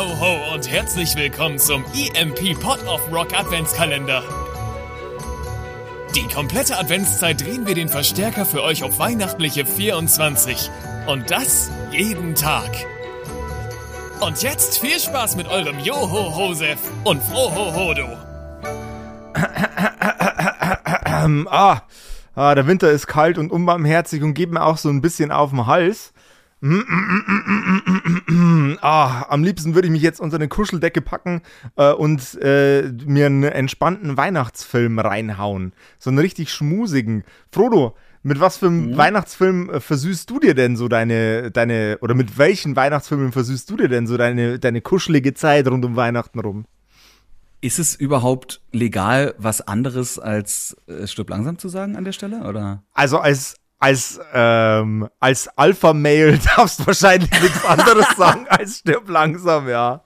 ho 0.00 0.18
ho 0.18 0.54
und 0.54 0.70
herzlich 0.70 1.14
willkommen 1.14 1.58
zum 1.58 1.84
EMP 1.94 2.58
Pot 2.58 2.82
of 2.86 3.02
Rock 3.12 3.38
Adventskalender. 3.38 4.22
Die 6.16 6.26
komplette 6.34 6.78
Adventszeit 6.78 7.38
drehen 7.42 7.66
wir 7.66 7.74
den 7.74 7.90
Verstärker 7.90 8.46
für 8.46 8.62
euch 8.62 8.82
auf 8.82 8.98
weihnachtliche 8.98 9.66
24. 9.66 10.70
Und 11.06 11.30
das 11.30 11.70
jeden 11.90 12.34
Tag. 12.34 12.70
Und 14.20 14.42
jetzt 14.42 14.78
viel 14.78 14.98
Spaß 14.98 15.36
mit 15.36 15.48
eurem 15.48 15.78
Joho 15.80 16.34
Hosef 16.34 16.78
und 17.04 17.22
Froho 17.22 17.74
Hodo. 17.74 18.08
ah, 21.50 21.82
ah, 22.34 22.54
der 22.54 22.66
Winter 22.66 22.90
ist 22.90 23.06
kalt 23.06 23.36
und 23.36 23.52
unbarmherzig 23.52 24.22
und 24.22 24.32
geht 24.32 24.50
mir 24.50 24.64
auch 24.64 24.78
so 24.78 24.88
ein 24.88 25.02
bisschen 25.02 25.30
auf 25.30 25.50
den 25.50 25.66
Hals. 25.66 26.14
Ah, 28.82 29.26
am 29.28 29.42
liebsten 29.42 29.74
würde 29.74 29.88
ich 29.88 29.92
mich 29.92 30.02
jetzt 30.02 30.20
unter 30.20 30.36
eine 30.36 30.48
Kuscheldecke 30.48 31.00
packen 31.00 31.40
äh, 31.76 31.92
und 31.92 32.38
äh, 32.42 32.92
mir 33.06 33.26
einen 33.26 33.44
entspannten 33.44 34.16
Weihnachtsfilm 34.16 34.98
reinhauen. 34.98 35.72
So 35.98 36.10
einen 36.10 36.18
richtig 36.18 36.52
schmusigen. 36.52 37.24
Frodo, 37.50 37.96
mit 38.22 38.40
was 38.40 38.58
für 38.58 38.66
einem 38.66 38.90
mhm. 38.90 38.96
Weihnachtsfilm 38.96 39.70
äh, 39.70 39.80
versüßt 39.80 40.28
du 40.28 40.38
dir 40.38 40.54
denn 40.54 40.76
so 40.76 40.88
deine, 40.88 41.50
deine, 41.50 41.98
oder 42.02 42.14
mit 42.14 42.36
welchen 42.36 42.76
Weihnachtsfilmen 42.76 43.32
versüßt 43.32 43.70
du 43.70 43.76
dir 43.76 43.88
denn 43.88 44.06
so 44.06 44.16
deine, 44.16 44.58
deine 44.58 44.82
kuschelige 44.82 45.32
Zeit 45.34 45.66
rund 45.66 45.84
um 45.84 45.96
Weihnachten 45.96 46.40
rum? 46.40 46.66
Ist 47.62 47.78
es 47.78 47.94
überhaupt 47.94 48.62
legal, 48.72 49.34
was 49.38 49.60
anderes 49.60 50.18
als 50.18 50.76
äh, 50.86 51.06
Stirb 51.06 51.30
langsam 51.30 51.58
zu 51.58 51.68
sagen 51.68 51.96
an 51.96 52.04
der 52.04 52.12
Stelle? 52.12 52.42
Oder? 52.46 52.82
Also 52.92 53.18
als, 53.18 53.56
als, 53.80 54.20
ähm, 54.32 55.08
als 55.18 55.48
Alpha-Mail 55.48 56.38
darfst 56.56 56.80
du 56.80 56.86
wahrscheinlich 56.86 57.30
nichts 57.30 57.64
anderes 57.64 58.06
sagen 58.16 58.46
als 58.48 58.78
stirb 58.78 59.08
langsam, 59.08 59.68
ja. 59.68 60.04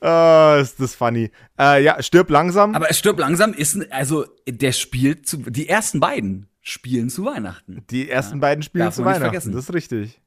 Uh, 0.00 0.60
ist 0.62 0.78
das 0.78 0.94
funny. 0.94 1.32
Uh, 1.58 1.74
ja, 1.74 2.00
stirb 2.00 2.30
langsam. 2.30 2.74
Aber 2.76 2.92
stirb 2.94 3.18
langsam 3.18 3.52
ist, 3.52 3.92
also, 3.92 4.24
der 4.46 4.70
spielt 4.70 5.26
zu, 5.26 5.38
die 5.38 5.68
ersten 5.68 5.98
beiden 5.98 6.48
spielen 6.60 7.10
zu 7.10 7.24
Weihnachten. 7.24 7.84
Die 7.90 8.08
ersten 8.08 8.36
ja. 8.36 8.40
beiden 8.40 8.62
spielen 8.62 8.92
zu 8.92 9.04
Weihnachten, 9.04 9.22
vergessen. 9.22 9.52
das 9.52 9.64
ist 9.64 9.74
richtig. 9.74 10.20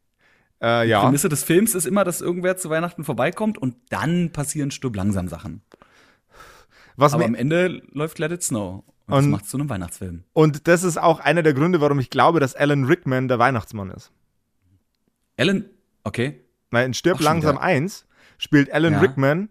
Uh, 0.61 0.83
ja. 0.83 0.99
Die 0.99 1.05
Prämisse 1.05 1.29
des 1.29 1.43
Films 1.43 1.73
ist 1.73 1.85
immer, 1.85 2.03
dass 2.03 2.19
irgendwer 2.19 2.57
zu 2.57 2.69
Weihnachten 2.69 3.05
vorbeikommt 3.05 3.57
und 3.57 3.77
dann 3.89 4.31
passieren 4.31 4.71
stirb 4.71 4.97
langsam 4.97 5.29
Sachen. 5.29 5.61
Was 6.97 7.13
Aber 7.13 7.23
am 7.23 7.35
Ende 7.35 7.81
läuft 7.91 8.19
Let 8.19 8.33
It 8.33 8.43
Snow. 8.43 8.83
Und, 9.07 9.13
und 9.13 9.23
das 9.23 9.31
macht 9.31 9.49
zu 9.49 9.57
einem 9.57 9.69
Weihnachtsfilm. 9.69 10.23
Und 10.33 10.67
das 10.67 10.83
ist 10.83 10.97
auch 10.97 11.19
einer 11.19 11.43
der 11.43 11.53
Gründe, 11.53 11.79
warum 11.81 11.99
ich 11.99 12.09
glaube, 12.09 12.39
dass 12.39 12.55
Alan 12.55 12.85
Rickman 12.85 13.27
der 13.27 13.37
Weihnachtsmann 13.37 13.91
ist. 13.91 14.11
Alan, 15.37 15.65
okay. 16.03 16.41
Weil 16.71 16.85
in 16.85 16.93
Stirb 16.93 17.19
langsam 17.19 17.57
1 17.57 18.05
spielt 18.37 18.71
Alan 18.73 18.93
ja. 18.93 18.99
Rickman 18.99 19.49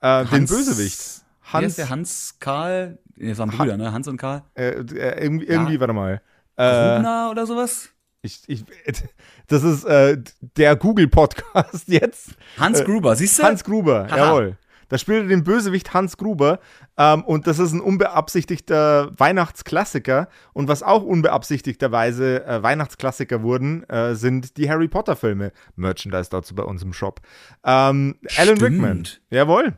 äh, 0.00 0.24
den 0.26 0.46
Bösewicht. 0.46 1.22
Hans. 1.42 1.62
Wie 1.62 1.66
ist 1.66 1.78
der 1.78 1.88
Hans 1.90 2.36
Karl? 2.40 2.98
Das 3.16 3.38
waren 3.38 3.50
Brüder, 3.50 3.76
ne? 3.76 3.92
Hans 3.92 4.08
und 4.08 4.16
Karl? 4.16 4.42
Äh, 4.54 4.70
äh, 4.70 5.22
irgendwie, 5.22 5.46
irgendwie 5.46 5.74
ja. 5.74 5.80
warte 5.80 5.92
mal. 5.92 6.20
Äh, 6.56 6.96
Gruna 6.96 7.30
oder 7.30 7.46
sowas? 7.46 7.90
Ich, 8.22 8.42
ich, 8.48 8.64
das 9.46 9.62
ist 9.62 9.84
äh, 9.84 10.20
der 10.40 10.76
Google-Podcast 10.76 11.84
jetzt. 11.86 12.30
Hans 12.58 12.80
äh, 12.80 12.84
Gruber, 12.84 13.14
siehst 13.14 13.38
du? 13.38 13.44
Hans 13.44 13.62
Gruber, 13.62 14.08
Haha. 14.10 14.16
jawohl. 14.16 14.58
Da 14.88 14.98
spielt 14.98 15.22
er 15.24 15.28
den 15.28 15.44
Bösewicht 15.44 15.94
Hans 15.94 16.16
Gruber 16.16 16.60
ähm, 16.96 17.24
und 17.24 17.46
das 17.46 17.58
ist 17.58 17.72
ein 17.72 17.80
unbeabsichtigter 17.80 19.12
Weihnachtsklassiker. 19.18 20.28
Und 20.52 20.68
was 20.68 20.82
auch 20.82 21.02
unbeabsichtigterweise 21.02 22.44
äh, 22.44 22.62
Weihnachtsklassiker 22.62 23.42
wurden, 23.42 23.82
äh, 23.88 24.14
sind 24.14 24.56
die 24.56 24.70
Harry 24.70 24.88
Potter-Filme. 24.88 25.52
Merchandise 25.74 26.30
dazu 26.30 26.54
bei 26.54 26.62
uns 26.62 26.82
im 26.82 26.92
Shop. 26.92 27.20
Ähm, 27.64 28.16
Alan 28.36 28.58
Rickman. 28.58 29.06
Jawohl. 29.30 29.74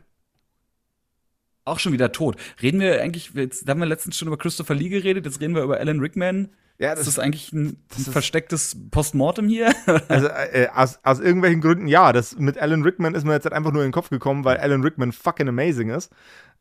Auch 1.65 1.79
schon 1.79 1.93
wieder 1.93 2.11
tot. 2.11 2.35
Reden 2.61 2.79
wir 2.79 3.01
eigentlich, 3.01 3.31
jetzt, 3.33 3.67
da 3.67 3.71
haben 3.71 3.79
wir 3.79 3.85
letztens 3.85 4.17
schon 4.17 4.27
über 4.27 4.37
Christopher 4.37 4.73
Lee 4.73 4.89
geredet, 4.89 5.25
jetzt 5.25 5.39
reden 5.39 5.55
wir 5.55 5.63
über 5.63 5.77
Alan 5.77 5.99
Rickman. 5.99 6.49
Ja, 6.79 6.91
das 6.91 7.07
ist 7.07 7.17
das 7.17 7.19
eigentlich 7.19 7.51
ein, 7.51 7.77
ein 7.97 8.11
verstecktes 8.11 8.77
Postmortem 8.89 9.49
hier. 9.49 9.73
also 10.07 10.27
äh, 10.27 10.69
aus, 10.73 10.97
aus 11.03 11.19
irgendwelchen 11.19 11.59
Gründen 11.59 11.87
ja. 11.87 12.13
Das 12.13 12.37
mit 12.37 12.57
Alan 12.57 12.83
Rickman 12.83 13.15
ist 13.15 13.25
mir 13.25 13.33
jetzt 13.33 13.43
halt 13.43 13.53
einfach 13.53 13.73
nur 13.73 13.81
in 13.81 13.89
den 13.89 13.93
Kopf 13.93 14.09
gekommen, 14.09 14.45
weil 14.45 14.57
Alan 14.57 14.81
Rickman 14.81 15.11
fucking 15.11 15.49
amazing 15.49 15.89
ist. 15.89 16.09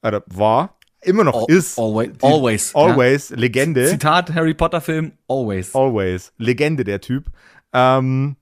Oder 0.03 0.25
war. 0.27 0.77
Immer 1.03 1.23
noch 1.23 1.47
All, 1.49 1.55
ist. 1.55 1.79
Always. 1.79 2.11
Always. 2.21 2.75
Always. 2.75 3.29
Ja. 3.29 3.37
Legende. 3.37 3.87
Zitat 3.87 4.34
Harry 4.34 4.55
Potter 4.55 4.81
Film. 4.81 5.12
Always. 5.29 5.73
Always. 5.73 6.33
Legende 6.37 6.83
der 6.83 7.00
Typ. 7.00 7.27
Ähm, 7.73 8.35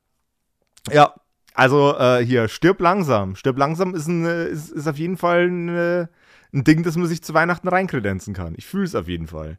ja, 0.91 1.15
also 1.53 1.95
äh, 1.99 2.25
hier, 2.25 2.49
stirb 2.49 2.81
langsam. 2.81 3.37
Stirb 3.37 3.59
langsam 3.59 3.95
ist, 3.95 4.07
ein, 4.07 4.25
ist, 4.25 4.71
ist 4.71 4.87
auf 4.87 4.97
jeden 4.97 5.19
Fall 5.19 5.49
ein, 5.49 6.09
ein 6.55 6.65
Ding, 6.65 6.83
das 6.85 6.97
man 6.97 7.07
sich 7.07 7.23
zu 7.23 7.35
Weihnachten 7.35 7.69
reinkredenzen 7.69 8.33
kann. 8.33 8.55
Ich 8.57 8.65
fühle 8.65 8.85
es 8.85 8.95
auf 8.95 9.09
jeden 9.09 9.27
Fall. 9.27 9.59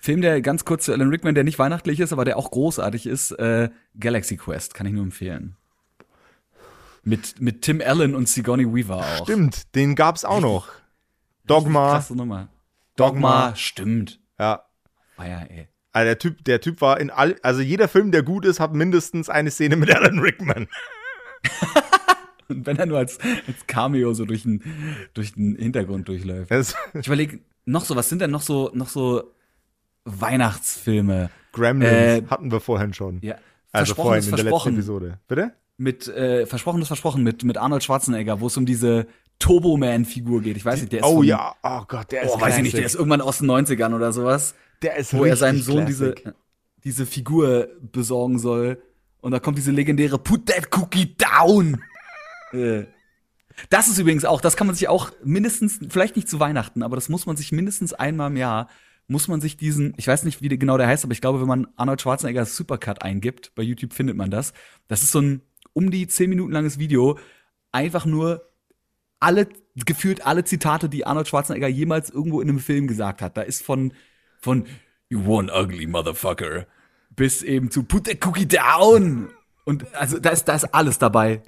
Film, 0.00 0.22
der 0.22 0.40
ganz 0.40 0.64
kurz 0.64 0.86
zu 0.86 0.92
Alan 0.92 1.10
Rickman, 1.10 1.34
der 1.34 1.44
nicht 1.44 1.58
weihnachtlich 1.58 2.00
ist, 2.00 2.12
aber 2.12 2.24
der 2.24 2.38
auch 2.38 2.50
großartig 2.50 3.06
ist, 3.06 3.32
äh, 3.32 3.68
Galaxy 3.98 4.36
Quest, 4.36 4.72
kann 4.74 4.86
ich 4.86 4.92
nur 4.92 5.04
empfehlen. 5.04 5.56
Mit, 7.02 7.40
mit 7.40 7.62
Tim 7.62 7.82
Allen 7.84 8.14
und 8.14 8.28
Sigourney 8.28 8.66
Weaver 8.66 8.96
auch. 8.96 9.24
Stimmt, 9.24 9.74
den 9.74 9.94
gab's 9.94 10.24
auch 10.24 10.40
noch. 10.40 10.68
Dogma. 11.46 11.92
Krasse 11.92 12.16
Nummer. 12.16 12.48
Dogma, 12.96 13.42
Dogma, 13.42 13.56
stimmt. 13.56 14.20
Ja. 14.38 14.64
Feier, 15.16 15.46
ey. 15.50 15.68
Also 15.92 16.06
der 16.06 16.18
Typ, 16.18 16.44
der 16.44 16.60
Typ 16.60 16.80
war 16.80 17.00
in 17.00 17.10
all, 17.10 17.36
also 17.42 17.60
jeder 17.60 17.88
Film, 17.88 18.10
der 18.12 18.22
gut 18.22 18.44
ist, 18.44 18.60
hat 18.60 18.72
mindestens 18.72 19.28
eine 19.28 19.50
Szene 19.50 19.76
mit 19.76 19.94
Alan 19.94 20.18
Rickman. 20.18 20.68
Und 22.48 22.66
wenn 22.66 22.78
er 22.78 22.86
nur 22.86 22.98
als, 22.98 23.18
als 23.46 23.66
Cameo 23.66 24.12
so 24.12 24.24
durch 24.24 24.42
den, 24.42 24.62
durch 25.14 25.34
den 25.34 25.56
Hintergrund 25.56 26.08
durchläuft. 26.08 26.50
ich 26.94 27.06
überlege, 27.06 27.40
noch 27.64 27.84
so, 27.84 27.96
was 27.96 28.08
sind 28.08 28.20
denn 28.20 28.30
noch 28.30 28.42
so, 28.42 28.70
noch 28.74 28.88
so 28.88 29.32
Weihnachtsfilme. 30.04 31.30
Gremlins 31.52 31.92
äh, 31.92 32.22
hatten 32.28 32.50
wir 32.50 32.60
vorhin 32.60 32.94
schon. 32.94 33.18
Ja. 33.22 33.36
Also 33.72 33.94
vorhin 33.94 34.24
in 34.24 34.36
der 34.36 34.44
letzten 34.44 34.74
Episode. 34.74 35.18
Bitte? 35.28 35.52
Mit 35.76 36.08
äh, 36.08 36.46
Versprochenes 36.46 36.88
Versprochen 36.88 37.22
mit, 37.22 37.44
mit 37.44 37.56
Arnold 37.56 37.82
Schwarzenegger, 37.82 38.40
wo 38.40 38.48
es 38.48 38.56
um 38.56 38.66
diese 38.66 39.06
Turbo-Man-Figur 39.38 40.42
geht. 40.42 40.56
Ich 40.56 40.64
weiß 40.64 40.80
nicht, 40.80 40.92
der 40.92 41.00
ist. 41.00 41.06
Oh 41.06 41.16
von, 41.16 41.26
ja, 41.26 41.54
oh 41.62 41.82
Gott, 41.88 42.12
der 42.12 42.22
ist. 42.22 42.32
Oh, 42.34 42.40
weiß 42.40 42.58
ich 42.58 42.62
nicht, 42.62 42.76
der 42.76 42.84
ist 42.84 42.94
irgendwann 42.94 43.20
aus 43.20 43.38
den 43.38 43.50
90ern 43.50 43.94
oder 43.94 44.12
sowas. 44.12 44.54
Der 44.82 44.96
ist 44.96 45.12
Wo 45.14 45.24
er 45.24 45.36
seinem 45.36 45.60
Sohn 45.60 45.86
diese, 45.86 46.14
diese 46.84 47.06
Figur 47.06 47.68
besorgen 47.80 48.38
soll. 48.38 48.82
Und 49.20 49.32
da 49.32 49.38
kommt 49.38 49.58
diese 49.58 49.70
legendäre 49.70 50.18
Put 50.18 50.46
that 50.46 50.68
cookie 50.76 51.16
down. 51.16 51.82
Äh. 52.52 52.86
das 53.68 53.86
ist 53.86 54.00
übrigens 54.00 54.24
auch, 54.24 54.40
das 54.40 54.56
kann 54.56 54.66
man 54.66 54.74
sich 54.74 54.88
auch 54.88 55.12
mindestens, 55.22 55.78
vielleicht 55.88 56.16
nicht 56.16 56.28
zu 56.28 56.40
Weihnachten, 56.40 56.82
aber 56.82 56.96
das 56.96 57.08
muss 57.08 57.24
man 57.24 57.36
sich 57.36 57.52
mindestens 57.52 57.92
einmal 57.92 58.28
im 58.28 58.36
Jahr 58.36 58.66
muss 59.10 59.28
man 59.28 59.40
sich 59.40 59.56
diesen, 59.56 59.92
ich 59.96 60.06
weiß 60.06 60.24
nicht, 60.24 60.40
wie 60.40 60.48
genau 60.48 60.78
der 60.78 60.86
heißt, 60.86 61.04
aber 61.04 61.12
ich 61.12 61.20
glaube, 61.20 61.40
wenn 61.40 61.48
man 61.48 61.66
Arnold 61.76 62.00
Schwarzenegger 62.00 62.46
Supercut 62.46 63.02
eingibt, 63.02 63.52
bei 63.56 63.62
YouTube 63.62 63.92
findet 63.92 64.16
man 64.16 64.30
das. 64.30 64.52
Das 64.86 65.02
ist 65.02 65.10
so 65.10 65.20
ein 65.20 65.42
um 65.72 65.90
die 65.90 66.06
zehn 66.06 66.30
Minuten 66.30 66.52
langes 66.52 66.78
Video, 66.78 67.18
einfach 67.72 68.06
nur 68.06 68.48
alle, 69.18 69.48
gefühlt 69.74 70.26
alle 70.26 70.44
Zitate, 70.44 70.88
die 70.88 71.06
Arnold 71.06 71.28
Schwarzenegger 71.28 71.68
jemals 71.68 72.10
irgendwo 72.10 72.40
in 72.40 72.48
einem 72.48 72.58
Film 72.58 72.86
gesagt 72.86 73.20
hat. 73.20 73.36
Da 73.36 73.42
ist 73.42 73.62
von, 73.62 73.92
von 74.40 74.66
You 75.08 75.24
one 75.26 75.52
ugly 75.52 75.86
motherfucker 75.86 76.66
bis 77.16 77.42
eben 77.42 77.70
zu 77.70 77.82
Put 77.82 78.06
the 78.06 78.18
cookie 78.24 78.46
down. 78.46 79.30
Und 79.64 79.92
also 79.94 80.18
da 80.18 80.30
ist, 80.30 80.44
da 80.44 80.54
ist 80.54 80.72
alles 80.74 80.98
dabei. 80.98 81.42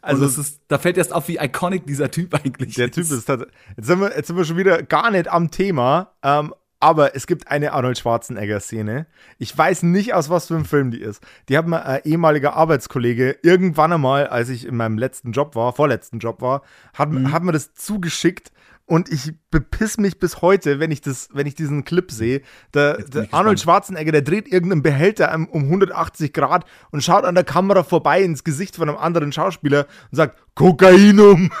Also 0.00 0.24
es 0.24 0.38
ist, 0.38 0.62
da 0.68 0.78
fällt 0.78 0.96
erst 0.96 1.12
auf, 1.12 1.28
wie 1.28 1.38
iconic 1.38 1.86
dieser 1.86 2.10
Typ 2.10 2.34
eigentlich 2.34 2.74
der 2.74 2.86
ist. 2.86 2.96
Der 2.96 3.04
Typ 3.04 3.12
ist, 3.12 3.28
jetzt 3.28 3.86
sind 3.86 4.00
wir, 4.00 4.16
jetzt 4.16 4.26
sind 4.28 4.36
wir 4.36 4.44
schon 4.44 4.56
wieder 4.56 4.82
gar 4.82 5.10
nicht 5.10 5.28
am 5.28 5.50
Thema. 5.50 6.12
Ähm, 6.22 6.54
aber 6.80 7.14
es 7.14 7.26
gibt 7.26 7.48
eine 7.48 7.72
Arnold 7.72 7.98
Schwarzenegger-Szene. 7.98 9.06
Ich 9.38 9.56
weiß 9.56 9.82
nicht, 9.82 10.14
aus 10.14 10.30
was 10.30 10.46
für 10.46 10.54
einem 10.54 10.64
Film 10.64 10.90
die 10.90 11.00
ist. 11.00 11.22
Die 11.48 11.56
hat 11.56 11.66
mir 11.66 11.84
ein 11.84 12.00
ehemaliger 12.04 12.54
Arbeitskollege 12.54 13.36
irgendwann 13.42 13.92
einmal, 13.92 14.26
als 14.26 14.48
ich 14.48 14.66
in 14.66 14.76
meinem 14.76 14.96
letzten 14.96 15.32
Job 15.32 15.54
war, 15.54 15.74
vorletzten 15.74 16.18
Job 16.18 16.40
war, 16.40 16.62
hat, 16.94 17.10
mhm. 17.10 17.32
hat 17.32 17.42
mir 17.42 17.52
das 17.52 17.74
zugeschickt. 17.74 18.50
Und 18.86 19.08
ich 19.08 19.34
bepiss 19.52 19.98
mich 19.98 20.18
bis 20.18 20.42
heute, 20.42 20.80
wenn 20.80 20.90
ich, 20.90 21.00
das, 21.00 21.28
wenn 21.32 21.46
ich 21.46 21.54
diesen 21.54 21.84
Clip 21.84 22.10
sehe. 22.10 22.40
Der, 22.74 22.98
der 23.02 23.28
Arnold 23.30 23.60
Schwarzenegger, 23.60 24.10
der 24.10 24.22
dreht 24.22 24.48
irgendeinen 24.48 24.82
Behälter 24.82 25.32
um 25.52 25.62
180 25.64 26.32
Grad 26.32 26.64
und 26.90 27.04
schaut 27.04 27.24
an 27.24 27.36
der 27.36 27.44
Kamera 27.44 27.84
vorbei 27.84 28.22
ins 28.22 28.42
Gesicht 28.42 28.74
von 28.74 28.88
einem 28.88 28.98
anderen 28.98 29.30
Schauspieler 29.30 29.86
und 30.10 30.16
sagt, 30.16 30.42
Kokainum. 30.56 31.52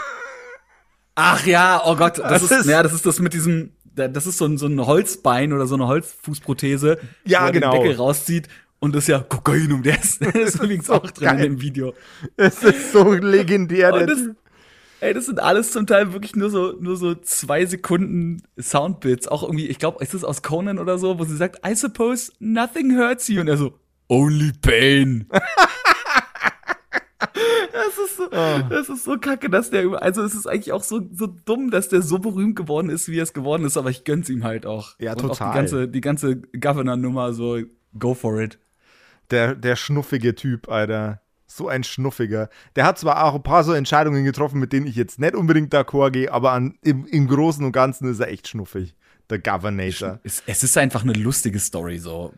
Ach 1.14 1.44
ja, 1.44 1.82
oh 1.84 1.94
Gott, 1.96 2.18
das, 2.18 2.30
das 2.30 2.42
ist, 2.42 2.50
ist, 2.52 2.66
ja, 2.66 2.82
das 2.82 2.94
ist 2.94 3.04
das 3.04 3.20
mit 3.20 3.34
diesem, 3.34 3.76
das 4.08 4.26
ist 4.26 4.38
so 4.38 4.46
ein, 4.46 4.58
so 4.58 4.66
ein 4.66 4.84
Holzbein 4.84 5.52
oder 5.52 5.66
so 5.66 5.74
eine 5.74 5.86
Holzfußprothese, 5.86 6.98
ja, 7.24 7.48
wo 7.48 7.52
genau. 7.52 7.72
den 7.72 7.82
Deckel 7.82 7.96
rauszieht. 7.96 8.48
Und 8.78 8.94
das 8.94 9.04
ist 9.04 9.08
ja 9.08 9.20
Kokainum, 9.20 9.82
der 9.82 9.98
ist, 10.00 10.20
der 10.20 10.34
ist 10.34 10.56
übrigens 10.56 10.88
auch 10.90 11.10
drin 11.10 11.28
geil. 11.28 11.36
in 11.36 11.42
dem 11.42 11.60
Video. 11.60 11.94
Es 12.36 12.62
ist 12.62 12.92
so 12.92 13.12
legendär. 13.12 13.92
Das, 14.06 14.18
ey, 15.00 15.12
das 15.12 15.26
sind 15.26 15.38
alles 15.38 15.72
zum 15.72 15.86
Teil 15.86 16.12
wirklich 16.12 16.34
nur 16.34 16.50
so, 16.50 16.74
nur 16.80 16.96
so 16.96 17.14
zwei 17.14 17.66
Sekunden 17.66 18.42
Soundbits. 18.58 19.28
Auch 19.28 19.42
irgendwie, 19.42 19.66
ich 19.66 19.78
glaube, 19.78 20.02
ist 20.02 20.14
das 20.14 20.24
aus 20.24 20.42
Conan 20.42 20.78
oder 20.78 20.98
so, 20.98 21.18
wo 21.18 21.24
sie 21.24 21.36
sagt, 21.36 21.66
I 21.66 21.74
suppose 21.74 22.32
nothing 22.38 22.96
hurts 22.96 23.28
you. 23.28 23.40
Und 23.40 23.48
er 23.48 23.58
so, 23.58 23.78
only 24.08 24.52
pain. 24.60 25.26
ist 28.20 28.30
so, 28.30 28.68
das 28.68 28.88
ist 28.88 29.04
so 29.04 29.18
kacke, 29.18 29.50
dass 29.50 29.70
der, 29.70 30.02
also 30.02 30.22
es 30.22 30.34
ist 30.34 30.46
eigentlich 30.46 30.72
auch 30.72 30.82
so, 30.82 31.00
so 31.12 31.26
dumm, 31.26 31.70
dass 31.70 31.88
der 31.88 32.02
so 32.02 32.18
berühmt 32.18 32.56
geworden 32.56 32.90
ist, 32.90 33.08
wie 33.08 33.18
er 33.18 33.24
es 33.24 33.32
geworden 33.32 33.64
ist, 33.64 33.76
aber 33.76 33.90
ich 33.90 34.04
gönn's 34.04 34.28
ihm 34.28 34.44
halt 34.44 34.66
auch. 34.66 34.94
Ja, 34.98 35.12
Und 35.12 35.24
Auch 35.24 35.28
total. 35.30 35.50
die 35.52 35.56
ganze, 35.56 35.88
die 35.88 36.00
ganze 36.00 36.36
Governor-Nummer, 36.36 37.32
so, 37.32 37.58
go 37.98 38.14
for 38.14 38.40
it. 38.40 38.58
Der, 39.30 39.54
der 39.54 39.76
schnuffige 39.76 40.34
Typ, 40.34 40.68
Alter. 40.68 41.20
So 41.46 41.66
ein 41.68 41.82
Schnuffiger. 41.82 42.48
Der 42.76 42.84
hat 42.84 42.98
zwar 42.98 43.24
auch 43.24 43.34
ein 43.34 43.42
paar 43.42 43.64
so 43.64 43.72
Entscheidungen 43.72 44.24
getroffen, 44.24 44.60
mit 44.60 44.72
denen 44.72 44.86
ich 44.86 44.94
jetzt 44.94 45.18
nicht 45.18 45.34
unbedingt 45.34 45.74
d'accord 45.74 46.12
gehe, 46.12 46.32
aber 46.32 46.52
an, 46.52 46.78
im, 46.82 47.06
im 47.06 47.26
Großen 47.26 47.64
und 47.64 47.72
Ganzen 47.72 48.08
ist 48.08 48.20
er 48.20 48.28
echt 48.28 48.46
schnuffig. 48.46 48.94
Der 49.30 49.38
Governator. 49.38 50.18
Es, 50.24 50.42
es 50.46 50.62
ist 50.64 50.76
einfach 50.76 51.02
eine 51.04 51.12
lustige 51.12 51.60
Story, 51.60 51.98
so. 51.98 52.32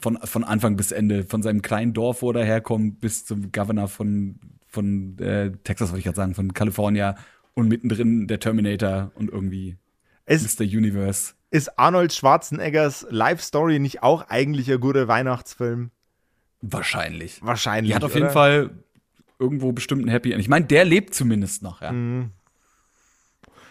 Von, 0.00 0.18
von 0.24 0.42
Anfang 0.44 0.76
bis 0.76 0.90
Ende. 0.90 1.24
Von 1.24 1.42
seinem 1.42 1.60
kleinen 1.60 1.92
Dorf, 1.92 2.22
wo 2.22 2.32
er 2.32 2.44
herkommt, 2.44 3.00
bis 3.00 3.26
zum 3.26 3.52
Governor 3.52 3.88
von, 3.88 4.36
von 4.70 5.18
äh, 5.18 5.52
Texas, 5.64 5.90
wollte 5.90 5.98
ich 5.98 6.04
gerade 6.04 6.16
sagen, 6.16 6.34
von 6.34 6.54
California. 6.54 7.16
Und 7.54 7.68
mittendrin 7.68 8.26
der 8.26 8.38
Terminator 8.40 9.10
und 9.14 9.30
irgendwie 9.30 9.76
Es 10.24 10.58
Mr. 10.58 10.64
Universe. 10.64 11.34
ist 11.50 11.78
Arnold 11.78 12.12
Schwarzeneggers 12.12 13.06
Life 13.10 13.42
Story 13.42 13.78
nicht 13.80 14.02
auch 14.02 14.28
eigentlich 14.28 14.70
ein 14.70 14.80
guter 14.80 15.08
Weihnachtsfilm? 15.08 15.90
Wahrscheinlich. 16.62 17.40
Wahrscheinlich. 17.42 17.90
Die 17.90 17.94
hat 17.94 18.04
auf 18.04 18.12
oder? 18.12 18.20
jeden 18.20 18.32
Fall 18.32 18.70
irgendwo 19.38 19.72
bestimmt 19.72 20.04
ein 20.04 20.08
Happy 20.08 20.32
End. 20.32 20.40
Ich 20.40 20.48
meine, 20.48 20.66
der 20.66 20.84
lebt 20.84 21.14
zumindest 21.14 21.62
noch, 21.62 21.80
ja. 21.80 21.90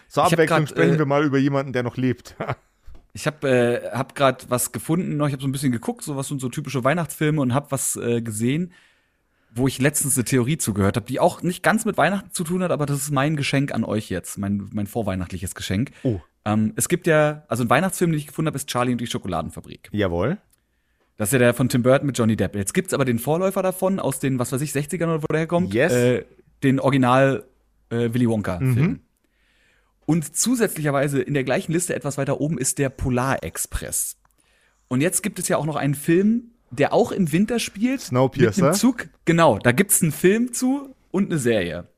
Zur 0.08 0.26
Ich 0.26 0.32
Abwechslung 0.32 0.60
grad, 0.60 0.68
sprechen 0.68 0.94
äh, 0.96 0.98
wir 0.98 1.06
mal 1.06 1.24
über 1.24 1.38
jemanden, 1.38 1.72
der 1.72 1.82
noch 1.82 1.96
lebt. 1.96 2.36
Ich 3.12 3.26
habe 3.26 3.48
äh, 3.48 3.90
hab 3.90 4.14
gerade 4.14 4.44
was 4.50 4.70
gefunden, 4.70 5.16
noch. 5.16 5.26
ich 5.26 5.32
habe 5.32 5.42
so 5.42 5.48
ein 5.48 5.52
bisschen 5.52 5.72
geguckt, 5.72 6.04
so 6.04 6.14
was 6.16 6.28
sind 6.28 6.40
so 6.40 6.48
typische 6.48 6.84
Weihnachtsfilme 6.84 7.40
und 7.40 7.54
habe 7.54 7.72
was 7.72 7.96
äh, 7.96 8.22
gesehen, 8.22 8.72
wo 9.54 9.66
ich 9.66 9.80
letztens 9.80 10.16
eine 10.16 10.24
Theorie 10.24 10.58
zugehört 10.58 10.96
habe, 10.96 11.06
die 11.06 11.20
auch 11.20 11.42
nicht 11.42 11.62
ganz 11.62 11.84
mit 11.84 11.96
Weihnachten 11.96 12.30
zu 12.30 12.44
tun 12.44 12.62
hat, 12.62 12.70
aber 12.70 12.86
das 12.86 12.98
ist 12.98 13.10
mein 13.10 13.36
Geschenk 13.36 13.72
an 13.74 13.84
euch 13.84 14.10
jetzt, 14.10 14.38
mein, 14.38 14.68
mein 14.72 14.86
vorweihnachtliches 14.86 15.54
Geschenk. 15.54 15.90
Oh. 16.02 16.20
Ähm, 16.44 16.72
es 16.76 16.88
gibt 16.88 17.06
ja, 17.06 17.44
also 17.48 17.64
ein 17.64 17.70
Weihnachtsfilm, 17.70 18.12
den 18.12 18.18
ich 18.18 18.26
gefunden 18.26 18.46
habe, 18.46 18.56
ist 18.56 18.68
Charlie 18.68 18.92
und 18.92 19.00
die 19.00 19.06
Schokoladenfabrik. 19.06 19.88
Jawohl. 19.92 20.38
Das 21.16 21.28
ist 21.28 21.32
ja 21.34 21.38
der 21.38 21.54
von 21.54 21.68
Tim 21.68 21.82
Burton 21.82 22.06
mit 22.06 22.16
Johnny 22.16 22.36
Depp. 22.36 22.56
Jetzt 22.56 22.72
gibt's 22.72 22.94
aber 22.94 23.04
den 23.04 23.18
Vorläufer 23.18 23.62
davon 23.62 23.98
aus 23.98 24.20
den, 24.20 24.38
was 24.38 24.52
weiß 24.52 24.60
ich, 24.62 24.72
60ern 24.72 25.04
oder 25.04 25.22
wo 25.22 25.26
der 25.26 25.40
herkommt. 25.40 25.74
Yes. 25.74 25.92
Äh, 25.92 26.24
den 26.62 26.80
Original 26.80 27.44
äh, 27.90 28.12
Willy 28.14 28.28
Wonka-Film. 28.28 29.00
Und 30.06 30.36
zusätzlicherweise 30.36 31.20
in 31.20 31.34
der 31.34 31.44
gleichen 31.44 31.72
Liste 31.72 31.94
etwas 31.94 32.16
weiter 32.18 32.40
oben 32.40 32.58
ist 32.58 32.78
der 32.78 32.88
Polar 32.88 33.44
Express. 33.44 34.16
Und 34.88 35.02
jetzt 35.02 35.22
gibt 35.22 35.38
es 35.38 35.46
ja 35.48 35.56
auch 35.56 35.66
noch 35.66 35.76
einen 35.76 35.94
Film, 35.94 36.50
der 36.70 36.92
auch 36.92 37.12
im 37.12 37.32
Winter 37.32 37.58
spielt. 37.58 38.00
Snowpiercer. 38.00 38.66
Mit 38.66 38.74
dem 38.74 38.78
Zug. 38.78 39.08
Genau, 39.24 39.58
da 39.58 39.72
gibt's 39.72 40.02
einen 40.02 40.12
Film 40.12 40.52
zu 40.52 40.94
und 41.10 41.30
eine 41.30 41.38
Serie. 41.38 41.88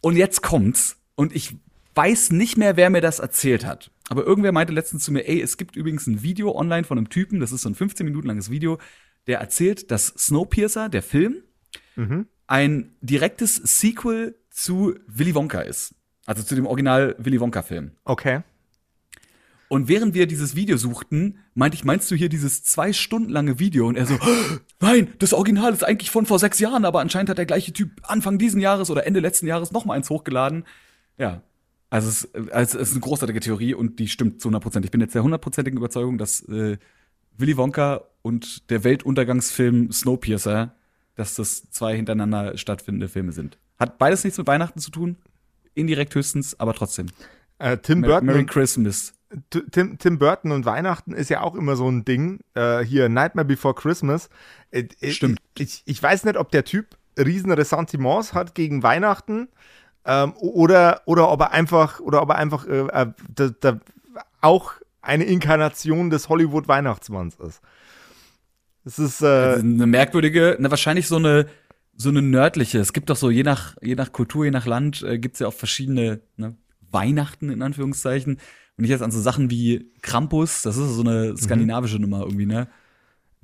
Und 0.00 0.16
jetzt 0.16 0.42
kommt's. 0.42 0.96
Und 1.14 1.34
ich 1.34 1.56
weiß 1.94 2.32
nicht 2.32 2.56
mehr, 2.56 2.76
wer 2.76 2.90
mir 2.90 3.00
das 3.00 3.20
erzählt 3.20 3.64
hat. 3.64 3.90
Aber 4.08 4.24
irgendwer 4.24 4.52
meinte 4.52 4.72
letztens 4.72 5.04
zu 5.04 5.12
mir, 5.12 5.26
ey, 5.26 5.40
es 5.40 5.56
gibt 5.56 5.76
übrigens 5.76 6.06
ein 6.06 6.22
Video 6.22 6.54
online 6.54 6.84
von 6.84 6.98
einem 6.98 7.08
Typen, 7.08 7.40
das 7.40 7.52
ist 7.52 7.62
so 7.62 7.70
ein 7.70 7.74
15 7.74 8.04
Minuten 8.04 8.26
langes 8.26 8.50
Video, 8.50 8.78
der 9.26 9.38
erzählt, 9.38 9.90
dass 9.90 10.08
Snowpiercer, 10.08 10.88
der 10.88 11.02
Film, 11.02 11.42
ein 12.46 12.96
direktes 13.00 13.54
Sequel 13.54 14.36
zu 14.50 14.94
Willy 15.06 15.34
Wonka 15.34 15.60
ist. 15.60 15.94
Also 16.26 16.42
zu 16.42 16.54
dem 16.54 16.66
Original 16.66 17.14
Willy 17.18 17.40
Wonka-Film. 17.40 17.92
Okay. 18.04 18.42
Und 19.68 19.88
während 19.88 20.14
wir 20.14 20.26
dieses 20.26 20.54
Video 20.54 20.76
suchten, 20.76 21.38
meinte 21.54 21.76
ich, 21.76 21.84
meinst 21.84 22.10
du 22.10 22.14
hier 22.14 22.28
dieses 22.28 22.62
zwei 22.62 22.92
Stunden 22.92 23.30
lange 23.30 23.58
Video? 23.58 23.88
Und 23.88 23.96
er 23.96 24.06
so, 24.06 24.18
nein, 24.80 25.08
das 25.18 25.32
Original 25.32 25.72
ist 25.72 25.84
eigentlich 25.84 26.10
von 26.10 26.26
vor 26.26 26.38
sechs 26.38 26.58
Jahren, 26.58 26.84
aber 26.84 27.00
anscheinend 27.00 27.30
hat 27.30 27.38
der 27.38 27.46
gleiche 27.46 27.72
Typ 27.72 27.90
Anfang 28.02 28.38
diesen 28.38 28.60
Jahres 28.60 28.90
oder 28.90 29.06
Ende 29.06 29.20
letzten 29.20 29.46
Jahres 29.46 29.72
noch 29.72 29.84
mal 29.84 29.94
eins 29.94 30.10
hochgeladen. 30.10 30.64
Ja. 31.18 31.42
Also 31.90 32.08
es, 32.08 32.34
also 32.50 32.78
es 32.78 32.88
ist 32.88 32.92
eine 32.92 33.00
großartige 33.00 33.40
Theorie 33.40 33.74
und 33.74 33.98
die 34.00 34.08
stimmt 34.08 34.40
zu 34.40 34.48
100 34.48 34.62
Prozent. 34.62 34.84
Ich 34.84 34.90
bin 34.90 35.00
jetzt 35.00 35.14
der 35.14 35.22
hundertprozentigen 35.22 35.78
Überzeugung, 35.78 36.18
dass 36.18 36.40
äh, 36.48 36.76
Willy 37.38 37.56
Wonka 37.56 38.02
und 38.22 38.70
der 38.70 38.84
Weltuntergangsfilm 38.84 39.92
Snowpiercer, 39.92 40.74
dass 41.14 41.36
das 41.36 41.70
zwei 41.70 41.94
hintereinander 41.94 42.56
stattfindende 42.58 43.08
Filme 43.08 43.32
sind. 43.32 43.58
Hat 43.78 43.98
beides 43.98 44.24
nichts 44.24 44.38
mit 44.38 44.46
Weihnachten 44.46 44.80
zu 44.80 44.90
tun, 44.90 45.16
indirekt 45.74 46.14
höchstens, 46.14 46.58
aber 46.58 46.74
trotzdem. 46.74 47.06
Äh, 47.58 47.78
Tim, 47.78 48.02
Burton 48.02 48.26
Merry 48.26 48.44
Christmas. 48.44 49.13
Tim, 49.70 49.98
Tim 49.98 50.18
Burton 50.18 50.52
und 50.52 50.64
Weihnachten 50.64 51.12
ist 51.12 51.30
ja 51.30 51.40
auch 51.40 51.54
immer 51.54 51.76
so 51.76 51.88
ein 51.88 52.04
Ding. 52.04 52.40
Äh, 52.54 52.80
hier, 52.80 53.08
Nightmare 53.08 53.46
Before 53.46 53.74
Christmas. 53.74 54.28
Äh, 54.70 54.88
äh, 55.00 55.10
Stimmt. 55.10 55.40
Ich, 55.58 55.82
ich 55.84 56.02
weiß 56.02 56.24
nicht, 56.24 56.36
ob 56.36 56.50
der 56.50 56.64
Typ 56.64 56.96
riesen 57.18 57.52
Ressentiments 57.52 58.34
hat 58.34 58.54
gegen 58.54 58.82
Weihnachten 58.82 59.48
ähm, 60.04 60.34
oder, 60.36 61.02
oder 61.06 61.30
ob 61.30 61.40
er 61.40 61.52
einfach, 61.52 62.00
oder 62.00 62.22
ob 62.22 62.30
er 62.30 62.36
einfach 62.36 62.66
äh, 62.66 62.80
äh, 62.80 63.06
da, 63.34 63.48
da 63.60 63.80
auch 64.40 64.74
eine 65.00 65.24
Inkarnation 65.24 66.10
des 66.10 66.28
Hollywood-Weihnachtsmanns 66.28 67.36
ist. 67.36 67.60
Es 68.84 68.98
ist, 68.98 69.22
äh, 69.22 69.54
eine 69.54 69.86
merkwürdige, 69.86 70.56
na, 70.60 70.70
wahrscheinlich 70.70 71.08
so 71.08 71.16
eine, 71.16 71.46
so 71.96 72.10
eine 72.10 72.22
nördliche. 72.22 72.78
Es 72.78 72.92
gibt 72.92 73.08
doch 73.10 73.16
so, 73.16 73.30
je 73.30 73.42
nach, 73.42 73.76
je 73.80 73.94
nach 73.94 74.12
Kultur, 74.12 74.44
je 74.44 74.50
nach 74.50 74.66
Land, 74.66 75.02
äh, 75.02 75.18
gibt's 75.18 75.38
ja 75.38 75.46
auch 75.46 75.54
verschiedene 75.54 76.20
ne, 76.36 76.56
Weihnachten 76.90 77.50
in 77.50 77.62
Anführungszeichen. 77.62 78.38
Und 78.76 78.84
ich 78.84 78.90
jetzt 78.90 79.02
an 79.02 79.10
so 79.12 79.20
Sachen 79.20 79.50
wie 79.50 79.90
Krampus, 80.02 80.62
das 80.62 80.76
ist 80.76 80.94
so 80.94 81.02
eine 81.02 81.36
skandinavische 81.36 81.98
Nummer 81.98 82.20
irgendwie, 82.22 82.46
ne? 82.46 82.68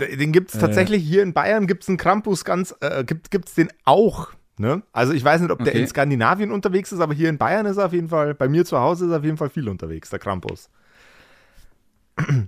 Den 0.00 0.32
gibt 0.32 0.52
es 0.54 0.58
tatsächlich 0.58 1.04
hier 1.04 1.22
in 1.22 1.34
Bayern, 1.34 1.66
gibt 1.66 1.82
es 1.82 1.88
einen 1.88 1.98
Krampus 1.98 2.44
ganz, 2.44 2.74
äh, 2.80 3.04
gibt 3.04 3.48
es 3.48 3.54
den 3.54 3.68
auch. 3.84 4.30
Ne? 4.56 4.82
Also 4.92 5.12
ich 5.12 5.22
weiß 5.24 5.40
nicht, 5.42 5.50
ob 5.50 5.58
der 5.58 5.68
Okay. 5.68 5.80
in 5.82 5.86
Skandinavien 5.88 6.50
unterwegs 6.52 6.90
ist, 6.92 7.00
aber 7.00 7.14
hier 7.14 7.28
in 7.28 7.38
Bayern 7.38 7.66
ist 7.66 7.76
er 7.76 7.86
auf 7.86 7.92
jeden 7.92 8.08
Fall, 8.08 8.34
bei 8.34 8.48
mir 8.48 8.64
zu 8.64 8.78
Hause 8.78 9.06
ist 9.06 9.10
er 9.12 9.18
auf 9.18 9.24
jeden 9.24 9.36
Fall 9.36 9.50
viel 9.50 9.68
unterwegs, 9.68 10.10
der 10.10 10.18
Krampus. 10.18 10.68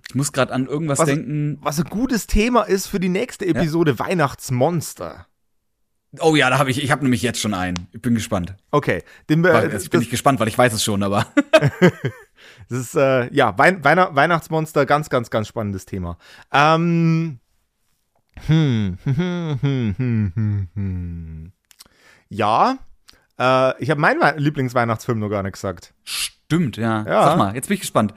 Ich 0.09 0.15
muss 0.15 0.33
gerade 0.33 0.53
an 0.53 0.67
irgendwas 0.67 0.99
Was- 0.99 1.07
denken. 1.07 1.59
Was 1.63 1.79
ein 1.79 1.85
gutes 1.89 2.27
Thema 2.27 2.63
ist 2.63 2.87
für 2.87 3.01
die 3.01 3.09
nächste 3.09 3.47
Episode 3.47 3.99
Weihnachtsmonster. 3.99 5.27
Oh 6.21 6.37
ja, 6.37 6.51
da 6.51 6.59
habe 6.59 6.71
ich, 6.71 6.83
ich 6.83 6.91
habe 6.91 7.03
nämlich 7.05 7.23
jetzt 7.23 7.41
schon 7.41 7.55
einen. 7.55 7.89
Ich 7.93 8.03
bin 8.03 8.15
gespannt. 8.15 8.55
Okay, 8.71 9.03
den, 9.31 9.43
äh, 9.47 9.75
ich 9.79 9.89
bin 9.89 10.01
nicht 10.01 10.11
gespannt, 10.11 10.39
weil 10.41 10.49
ich 10.49 10.59
weiß 10.59 10.75
es 10.75 10.85
schon, 10.85 11.03
aber. 11.03 11.27
das 12.69 12.79
ist 12.79 12.95
äh, 12.97 13.33
ja 13.35 13.57
Wein 13.59 13.85
Weihn 13.85 13.99
Weihnachtsmonster, 14.15 14.87
ganz, 14.87 15.11
ganz, 15.11 15.31
ganz 15.31 15.49
spannendes 15.49 15.87
Thema. 15.87 16.19
Ähm, 16.53 17.39
hm, 18.47 18.99
hm, 19.05 19.15
hm, 19.15 19.59
hm, 19.63 19.95
hm, 19.99 20.33
hm, 20.35 20.69
hm. 20.75 21.53
Ja, 22.29 22.79
äh, 23.39 23.83
ich 23.83 23.91
habe 23.91 24.01
meinen 24.01 24.21
Wei- 24.21 24.37
Lieblingsweihnachtsfilm 24.37 25.19
noch 25.19 25.29
gar 25.29 25.43
nicht 25.43 25.53
gesagt. 25.55 25.93
Stimmt, 26.05 26.77
ja. 26.77 27.05
Ja. 27.07 27.25
Sag 27.25 27.39
mal, 27.39 27.55
jetzt 27.55 27.69
bin 27.69 27.75
ich 27.75 27.81
gespannt. 27.81 28.15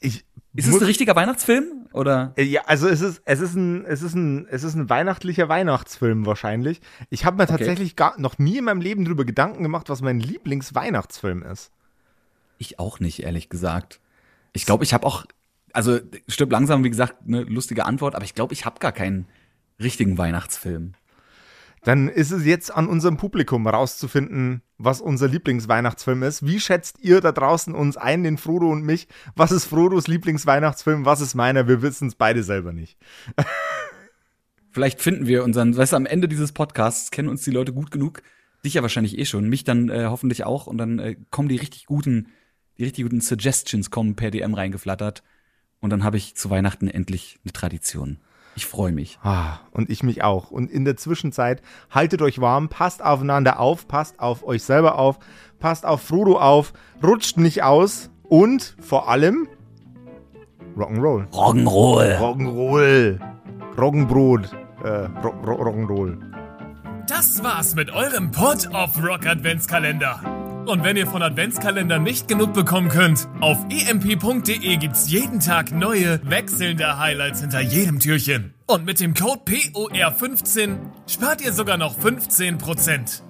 Ich 0.00 0.24
Ist 0.54 0.68
es 0.68 0.80
ein 0.80 0.86
richtiger 0.86 1.14
Weihnachtsfilm? 1.16 1.88
Oder? 1.92 2.32
Äh, 2.36 2.44
Ja, 2.44 2.62
also 2.66 2.88
es 2.88 3.00
ist, 3.00 3.22
es 3.24 3.40
ist 3.40 3.54
ein, 3.54 3.84
es 3.84 4.02
ist 4.02 4.14
ein, 4.14 4.46
es 4.50 4.62
ist 4.62 4.74
ein 4.74 4.88
weihnachtlicher 4.88 5.48
Weihnachtsfilm 5.48 6.24
wahrscheinlich. 6.26 6.80
Ich 7.10 7.24
habe 7.24 7.36
mir 7.36 7.46
tatsächlich 7.46 7.96
gar 7.96 8.18
noch 8.20 8.38
nie 8.38 8.58
in 8.58 8.64
meinem 8.64 8.80
Leben 8.80 9.04
darüber 9.04 9.24
Gedanken 9.24 9.62
gemacht, 9.62 9.88
was 9.88 10.00
mein 10.02 10.20
Lieblingsweihnachtsfilm 10.20 11.42
ist. 11.42 11.70
Ich 12.58 12.78
auch 12.78 13.00
nicht, 13.00 13.22
ehrlich 13.22 13.48
gesagt. 13.48 14.00
Ich 14.52 14.66
glaube, 14.66 14.84
ich 14.84 14.92
habe 14.92 15.06
auch, 15.06 15.24
also 15.72 15.98
stirb 16.26 16.52
langsam, 16.52 16.84
wie 16.84 16.90
gesagt, 16.90 17.16
eine 17.26 17.42
lustige 17.42 17.86
Antwort, 17.86 18.14
aber 18.14 18.24
ich 18.24 18.34
glaube, 18.34 18.52
ich 18.52 18.64
habe 18.64 18.80
gar 18.80 18.92
keinen 18.92 19.26
richtigen 19.80 20.18
Weihnachtsfilm. 20.18 20.94
Dann 21.84 22.08
ist 22.08 22.32
es 22.32 22.44
jetzt 22.44 22.74
an 22.74 22.88
unserem 22.88 23.16
Publikum 23.16 23.66
rauszufinden, 23.66 24.62
was 24.78 25.00
unser 25.00 25.28
Lieblingsweihnachtsfilm 25.28 26.22
ist. 26.22 26.44
Wie 26.44 26.60
schätzt 26.60 26.98
ihr 27.00 27.20
da 27.20 27.32
draußen 27.32 27.74
uns 27.74 27.96
ein, 27.96 28.24
den 28.24 28.36
Frodo 28.36 28.70
und 28.70 28.82
mich? 28.82 29.06
Was 29.36 29.52
ist 29.52 29.66
Frodos 29.66 30.08
Lieblingsweihnachtsfilm? 30.08 31.04
Was 31.04 31.20
ist 31.20 31.34
meiner? 31.34 31.68
Wir 31.68 31.82
wissen 31.82 32.08
es 32.08 32.14
beide 32.14 32.42
selber 32.42 32.72
nicht. 32.72 32.98
Vielleicht 34.70 35.00
finden 35.00 35.26
wir 35.26 35.44
unseren, 35.44 35.76
weißt 35.76 35.92
du, 35.92 35.96
am 35.96 36.06
Ende 36.06 36.28
dieses 36.28 36.52
Podcasts 36.52 37.10
kennen 37.10 37.28
uns 37.28 37.42
die 37.42 37.50
Leute 37.50 37.72
gut 37.72 37.90
genug, 37.90 38.22
dich 38.64 38.74
ja 38.74 38.82
wahrscheinlich 38.82 39.18
eh 39.18 39.24
schon, 39.24 39.48
mich 39.48 39.64
dann 39.64 39.88
äh, 39.88 40.06
hoffentlich 40.06 40.44
auch 40.44 40.66
und 40.66 40.78
dann 40.78 40.98
äh, 40.98 41.16
kommen 41.30 41.48
die 41.48 41.56
richtig 41.56 41.86
guten, 41.86 42.28
die 42.78 42.84
richtig 42.84 43.04
guten 43.04 43.20
Suggestions 43.20 43.90
kommen 43.90 44.14
per 44.14 44.30
DM 44.30 44.54
reingeflattert 44.54 45.22
und 45.80 45.90
dann 45.90 46.04
habe 46.04 46.16
ich 46.16 46.34
zu 46.34 46.50
Weihnachten 46.50 46.88
endlich 46.88 47.38
eine 47.44 47.52
Tradition. 47.52 48.18
Ich 48.56 48.66
freue 48.66 48.90
mich. 48.90 49.18
Ah, 49.22 49.60
und 49.70 49.88
ich 49.88 50.02
mich 50.02 50.24
auch. 50.24 50.50
Und 50.50 50.68
in 50.68 50.84
der 50.84 50.96
Zwischenzeit 50.96 51.62
haltet 51.90 52.22
euch 52.22 52.40
warm, 52.40 52.68
passt 52.68 53.04
aufeinander 53.04 53.60
auf, 53.60 53.86
passt 53.86 54.18
auf 54.18 54.42
euch 54.42 54.64
selber 54.64 54.98
auf, 54.98 55.20
passt 55.60 55.86
auf 55.86 56.02
Frodo 56.02 56.40
auf, 56.40 56.72
rutscht 57.02 57.36
nicht 57.36 57.62
aus 57.62 58.10
und 58.24 58.76
vor 58.80 59.08
allem 59.08 59.48
Rock'n'Roll. 60.76 61.28
Rock'n'Roll. 61.30 62.18
Rock'n'Roll. 62.18 63.20
Roggenbrot. 63.76 64.52
Äh, 64.82 64.88
Ro 64.88 65.28
Ro 65.44 65.62
Rock'n'Roll. 65.62 66.18
Das 67.08 67.42
war's 67.42 67.74
mit 67.74 67.90
eurem 67.90 68.30
Pod 68.30 68.68
of 68.74 69.02
Rock 69.02 69.26
Adventskalender. 69.26 70.37
Und 70.68 70.84
wenn 70.84 70.98
ihr 70.98 71.06
von 71.06 71.22
Adventskalendern 71.22 72.02
nicht 72.02 72.28
genug 72.28 72.52
bekommen 72.52 72.90
könnt, 72.90 73.26
auf 73.40 73.56
emp.de 73.70 74.76
gibt's 74.76 75.10
jeden 75.10 75.40
Tag 75.40 75.72
neue, 75.72 76.20
wechselnde 76.28 76.98
Highlights 76.98 77.40
hinter 77.40 77.60
jedem 77.60 78.00
Türchen. 78.00 78.52
Und 78.66 78.84
mit 78.84 79.00
dem 79.00 79.14
Code 79.14 79.40
POR15 79.46 80.76
spart 81.06 81.40
ihr 81.40 81.54
sogar 81.54 81.78
noch 81.78 81.98
15%. 81.98 83.22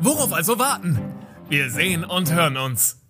Worauf 0.00 0.34
also 0.34 0.58
warten? 0.58 1.00
Wir 1.48 1.70
sehen 1.70 2.04
und 2.04 2.30
hören 2.34 2.58
uns. 2.58 3.05